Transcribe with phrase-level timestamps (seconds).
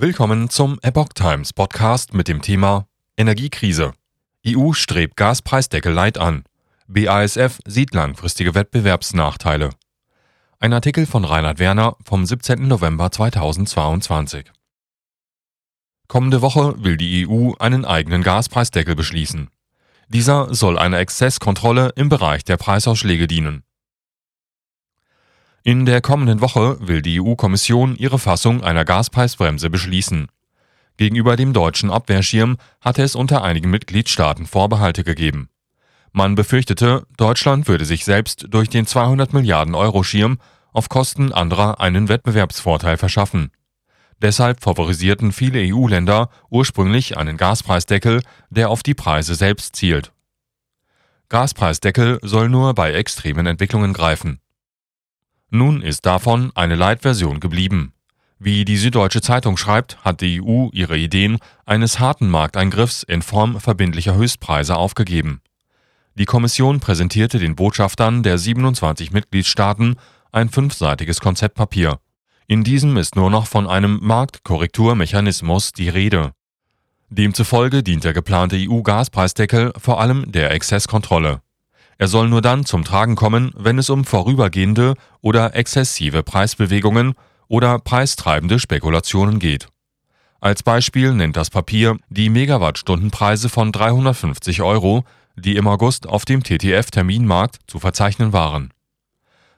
[0.00, 3.94] Willkommen zum Epoch Times Podcast mit dem Thema Energiekrise.
[4.46, 6.44] EU strebt Gaspreisdeckel Light an.
[6.86, 9.70] BASF sieht langfristige Wettbewerbsnachteile.
[10.60, 12.68] Ein Artikel von Reinhard Werner vom 17.
[12.68, 14.52] November 2022.
[16.06, 19.50] Kommende Woche will die EU einen eigenen Gaspreisdeckel beschließen.
[20.06, 23.64] Dieser soll einer Exzesskontrolle im Bereich der Preisausschläge dienen.
[25.68, 30.28] In der kommenden Woche will die EU-Kommission ihre Fassung einer Gaspreisbremse beschließen.
[30.96, 35.50] Gegenüber dem deutschen Abwehrschirm hatte es unter einigen Mitgliedstaaten Vorbehalte gegeben.
[36.10, 40.38] Man befürchtete, Deutschland würde sich selbst durch den 200 Milliarden Euro Schirm
[40.72, 43.50] auf Kosten anderer einen Wettbewerbsvorteil verschaffen.
[44.22, 50.12] Deshalb favorisierten viele EU-Länder ursprünglich einen Gaspreisdeckel, der auf die Preise selbst zielt.
[51.28, 54.40] Gaspreisdeckel soll nur bei extremen Entwicklungen greifen.
[55.50, 57.92] Nun ist davon eine Light-Version geblieben.
[58.38, 63.58] Wie die Süddeutsche Zeitung schreibt, hat die EU ihre Ideen eines harten Markteingriffs in Form
[63.58, 65.40] verbindlicher Höchstpreise aufgegeben.
[66.14, 69.96] Die Kommission präsentierte den Botschaftern der 27 Mitgliedstaaten
[70.32, 71.98] ein fünfseitiges Konzeptpapier.
[72.46, 76.32] In diesem ist nur noch von einem Marktkorrekturmechanismus die Rede.
[77.08, 81.40] Demzufolge dient der geplante EU-Gaspreisdeckel vor allem der Exzesskontrolle.
[81.98, 87.14] Er soll nur dann zum Tragen kommen, wenn es um vorübergehende oder exzessive Preisbewegungen
[87.48, 89.68] oder preistreibende Spekulationen geht.
[90.40, 95.02] Als Beispiel nennt das Papier die Megawattstundenpreise von 350 Euro,
[95.34, 98.72] die im August auf dem TTF-Terminmarkt zu verzeichnen waren.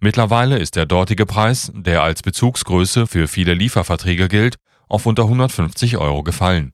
[0.00, 4.56] Mittlerweile ist der dortige Preis, der als Bezugsgröße für viele Lieferverträge gilt,
[4.88, 6.72] auf unter 150 Euro gefallen.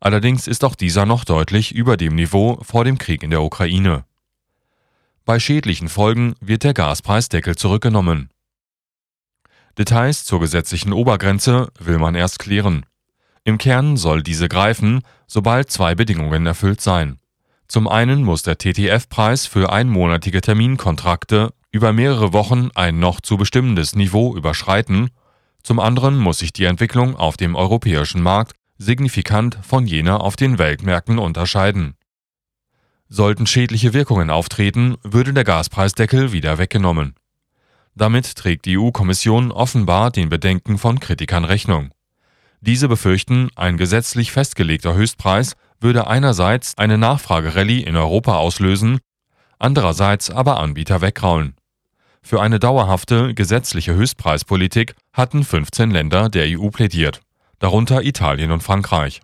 [0.00, 4.04] Allerdings ist auch dieser noch deutlich über dem Niveau vor dem Krieg in der Ukraine.
[5.24, 8.30] Bei schädlichen Folgen wird der Gaspreisdeckel zurückgenommen.
[9.78, 12.84] Details zur gesetzlichen Obergrenze will man erst klären.
[13.44, 17.18] Im Kern soll diese greifen, sobald zwei Bedingungen erfüllt sein.
[17.68, 23.94] Zum einen muss der TTF-Preis für einmonatige Terminkontrakte über mehrere Wochen ein noch zu bestimmendes
[23.94, 25.10] Niveau überschreiten,
[25.62, 30.58] zum anderen muss sich die Entwicklung auf dem europäischen Markt signifikant von jener auf den
[30.58, 31.94] Weltmärkten unterscheiden.
[33.14, 37.14] Sollten schädliche Wirkungen auftreten, würde der Gaspreisdeckel wieder weggenommen.
[37.94, 41.90] Damit trägt die EU-Kommission offenbar den Bedenken von Kritikern Rechnung.
[42.62, 48.98] Diese befürchten, ein gesetzlich festgelegter Höchstpreis würde einerseits eine Nachfragerallye in Europa auslösen,
[49.58, 51.54] andererseits aber Anbieter wegkraulen.
[52.22, 57.20] Für eine dauerhafte gesetzliche Höchstpreispolitik hatten 15 Länder der EU plädiert,
[57.58, 59.20] darunter Italien und Frankreich.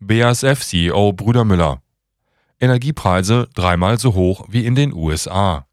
[0.00, 1.80] BASF-CEO Bruder Müller
[2.60, 5.66] Energiepreise dreimal so hoch wie in den USA.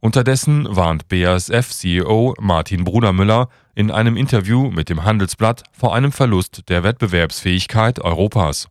[0.00, 6.82] Unterdessen warnt BASF-CEO Martin Brudermüller in einem Interview mit dem Handelsblatt vor einem Verlust der
[6.82, 8.68] Wettbewerbsfähigkeit Europas.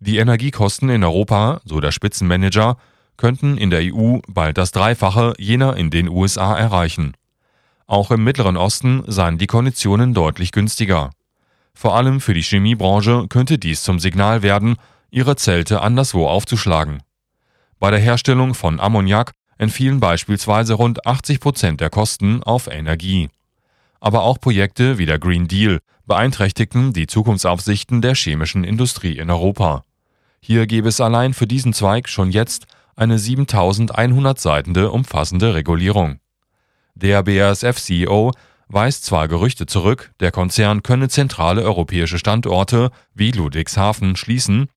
[0.00, 2.76] Die Energiekosten in Europa, so der Spitzenmanager,
[3.16, 7.14] könnten in der EU bald das Dreifache jener in den USA erreichen.
[7.86, 11.10] Auch im Mittleren Osten seien die Konditionen deutlich günstiger.
[11.74, 14.76] Vor allem für die Chemiebranche könnte dies zum Signal werden,
[15.14, 17.02] ihre Zelte anderswo aufzuschlagen.
[17.78, 23.30] Bei der Herstellung von Ammoniak entfielen beispielsweise rund 80 Prozent der Kosten auf Energie.
[24.00, 29.82] Aber auch Projekte wie der Green Deal beeinträchtigten die Zukunftsaussichten der chemischen Industrie in Europa.
[30.40, 32.66] Hier gäbe es allein für diesen Zweig schon jetzt
[32.96, 36.18] eine 7100 Seitende umfassende Regulierung.
[36.94, 38.32] Der BASF-CEO
[38.68, 44.68] weist zwar Gerüchte zurück, der Konzern könne zentrale europäische Standorte wie Ludwigshafen schließen,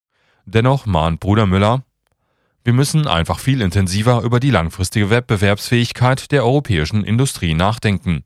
[0.50, 1.84] Dennoch mahnt Bruder Müller,
[2.64, 8.24] wir müssen einfach viel intensiver über die langfristige Wettbewerbsfähigkeit der europäischen Industrie nachdenken.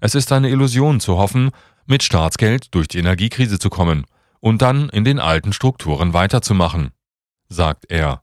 [0.00, 1.50] Es ist eine Illusion zu hoffen,
[1.84, 4.06] mit Staatsgeld durch die Energiekrise zu kommen
[4.40, 6.92] und dann in den alten Strukturen weiterzumachen,
[7.50, 8.21] sagt er.